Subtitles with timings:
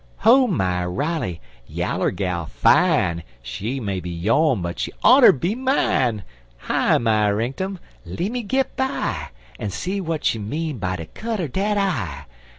[0.25, 1.41] Ho my Riley!
[1.67, 6.23] Yaller gal fine; She may be yone but she oughter be mine!
[6.57, 7.77] Hi my rinktum!
[8.03, 9.27] Lemme git by,
[9.59, 12.25] En see w'at she mean by de cut er dat eye!